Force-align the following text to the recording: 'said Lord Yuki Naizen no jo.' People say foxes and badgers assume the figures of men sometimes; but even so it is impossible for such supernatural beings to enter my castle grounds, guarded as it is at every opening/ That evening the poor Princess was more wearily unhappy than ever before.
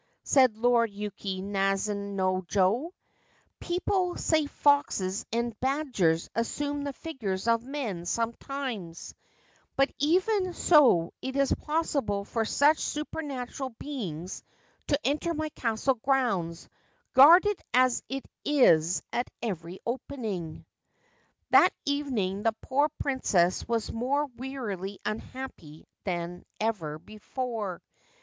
'said 0.23 0.57
Lord 0.57 0.89
Yuki 0.89 1.43
Naizen 1.43 2.15
no 2.15 2.43
jo.' 2.47 2.91
People 3.59 4.15
say 4.15 4.47
foxes 4.47 5.27
and 5.31 5.53
badgers 5.59 6.27
assume 6.33 6.83
the 6.85 6.93
figures 6.93 7.47
of 7.47 7.61
men 7.61 8.07
sometimes; 8.07 9.13
but 9.75 9.91
even 9.99 10.53
so 10.55 11.13
it 11.21 11.35
is 11.35 11.51
impossible 11.51 12.25
for 12.25 12.45
such 12.45 12.79
supernatural 12.79 13.69
beings 13.77 14.41
to 14.87 14.97
enter 15.05 15.35
my 15.35 15.49
castle 15.49 15.93
grounds, 15.93 16.67
guarded 17.13 17.61
as 17.71 18.01
it 18.09 18.25
is 18.43 19.03
at 19.13 19.29
every 19.43 19.79
opening/ 19.85 20.65
That 21.51 21.73
evening 21.85 22.41
the 22.41 22.53
poor 22.59 22.89
Princess 22.97 23.67
was 23.67 23.91
more 23.91 24.25
wearily 24.25 24.99
unhappy 25.05 25.85
than 26.05 26.43
ever 26.59 26.97
before. 26.97 27.83